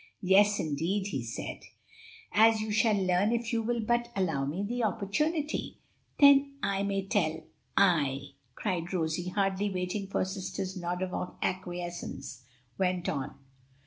"Yes, 0.23 0.59
indeed!" 0.59 1.05
he 1.11 1.21
said, 1.23 1.61
"as 2.31 2.59
you 2.59 2.71
shall 2.71 2.95
learn 2.95 3.31
if 3.31 3.53
you 3.53 3.61
will 3.61 3.81
but 3.81 4.11
allow 4.15 4.45
me 4.47 4.63
the 4.63 4.83
opportunity." 4.83 5.77
"Then 6.19 6.55
I 6.63 6.81
may 6.81 7.05
tell 7.05 7.43
I!" 7.77 8.29
cried 8.55 8.91
Rosie; 8.93 9.27
and 9.27 9.33
hardly 9.35 9.69
waiting 9.69 10.07
for 10.07 10.21
her 10.21 10.25
sister's 10.25 10.75
nod 10.75 11.03
of 11.03 11.13
acquiescence, 11.43 12.41
went 12.79 13.07
on. 13.09 13.35